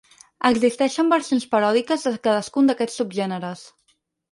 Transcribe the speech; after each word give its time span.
Existeixen 0.47 1.11
versions 1.11 1.45
paròdiques 1.51 2.07
de 2.09 2.15
cadascun 2.25 2.73
d'aquests 2.73 3.01
subgèneres. 3.03 3.67